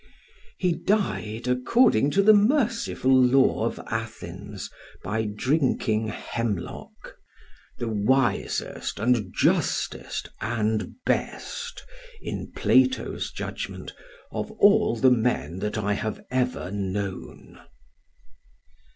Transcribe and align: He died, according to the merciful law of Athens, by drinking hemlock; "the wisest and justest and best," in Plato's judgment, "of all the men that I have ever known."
He 0.57 0.71
died, 0.73 1.47
according 1.47 2.09
to 2.09 2.23
the 2.23 2.33
merciful 2.33 3.13
law 3.15 3.65
of 3.67 3.79
Athens, 3.85 4.67
by 5.03 5.25
drinking 5.25 6.07
hemlock; 6.07 7.17
"the 7.77 7.87
wisest 7.87 8.99
and 8.99 9.31
justest 9.31 10.29
and 10.41 10.95
best," 11.05 11.85
in 12.19 12.51
Plato's 12.55 13.31
judgment, 13.31 13.93
"of 14.31 14.49
all 14.53 14.95
the 14.95 15.11
men 15.11 15.59
that 15.59 15.77
I 15.77 15.93
have 15.93 16.19
ever 16.31 16.71
known." 16.71 17.59